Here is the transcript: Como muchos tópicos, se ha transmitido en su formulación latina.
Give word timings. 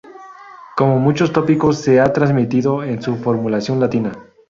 Como 0.75 0.97
muchos 0.97 1.31
tópicos, 1.31 1.77
se 1.77 1.99
ha 1.99 2.11
transmitido 2.11 2.81
en 2.83 3.03
su 3.03 3.17
formulación 3.17 3.79
latina. 3.79 4.11